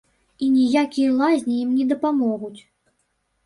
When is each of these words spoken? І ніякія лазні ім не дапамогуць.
І 0.45 0.47
ніякія 0.55 1.11
лазні 1.21 1.59
ім 1.67 1.77
не 1.77 1.85
дапамогуць. 1.95 2.59